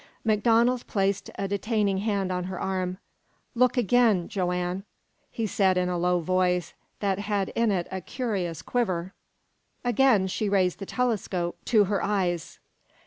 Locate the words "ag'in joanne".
3.77-4.83